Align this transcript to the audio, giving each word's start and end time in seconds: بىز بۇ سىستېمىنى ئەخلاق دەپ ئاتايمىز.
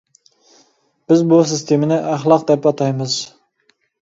بىز 1.13 1.21
بۇ 1.33 1.39
سىستېمىنى 1.51 1.99
ئەخلاق 2.15 2.49
دەپ 2.53 2.67
ئاتايمىز. 2.71 3.21